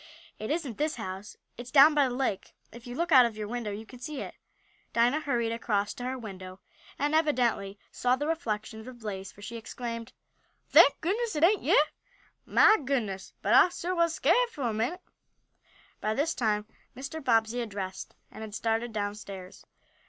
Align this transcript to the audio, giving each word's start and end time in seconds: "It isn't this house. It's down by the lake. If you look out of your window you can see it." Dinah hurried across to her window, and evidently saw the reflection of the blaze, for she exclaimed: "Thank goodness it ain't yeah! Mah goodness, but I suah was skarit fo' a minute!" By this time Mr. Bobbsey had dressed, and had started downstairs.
"It 0.39 0.49
isn't 0.49 0.79
this 0.79 0.95
house. 0.95 1.37
It's 1.57 1.69
down 1.69 1.93
by 1.93 2.07
the 2.07 2.15
lake. 2.15 2.55
If 2.71 2.87
you 2.87 2.95
look 2.95 3.11
out 3.11 3.27
of 3.27 3.37
your 3.37 3.47
window 3.47 3.69
you 3.69 3.85
can 3.85 3.99
see 3.99 4.19
it." 4.19 4.33
Dinah 4.93 5.19
hurried 5.19 5.51
across 5.51 5.93
to 5.93 6.05
her 6.05 6.17
window, 6.17 6.59
and 6.97 7.13
evidently 7.13 7.77
saw 7.91 8.15
the 8.15 8.25
reflection 8.25 8.79
of 8.79 8.85
the 8.87 8.95
blaze, 8.95 9.31
for 9.31 9.43
she 9.43 9.57
exclaimed: 9.57 10.11
"Thank 10.71 10.99
goodness 11.01 11.35
it 11.35 11.43
ain't 11.43 11.61
yeah! 11.61 11.83
Mah 12.47 12.77
goodness, 12.77 13.33
but 13.43 13.53
I 13.53 13.69
suah 13.69 13.93
was 13.93 14.15
skarit 14.19 14.49
fo' 14.49 14.63
a 14.63 14.73
minute!" 14.73 15.01
By 15.99 16.15
this 16.15 16.33
time 16.33 16.65
Mr. 16.97 17.23
Bobbsey 17.23 17.59
had 17.59 17.69
dressed, 17.69 18.15
and 18.31 18.41
had 18.41 18.55
started 18.55 18.91
downstairs. 18.91 19.67